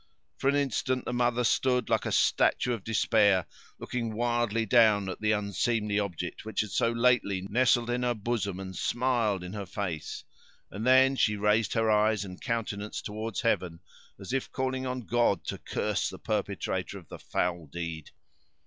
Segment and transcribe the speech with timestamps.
[0.39, 3.45] For an instant the mother stood, like a statue of despair,
[3.77, 8.59] looking wildly down at the unseemly object, which had so lately nestled in her bosom
[8.59, 10.23] and smiled in her face;
[10.71, 13.79] and then she raised her eyes and countenance toward heaven,
[14.19, 18.09] as if calling on God to curse the perpetrator of the foul deed.